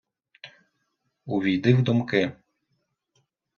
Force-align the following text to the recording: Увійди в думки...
Увійди 1.25 1.73
в 1.73 1.81
думки... 1.83 2.31